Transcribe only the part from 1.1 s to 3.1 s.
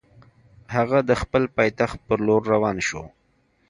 خپل پایتخت پر لور روان شو.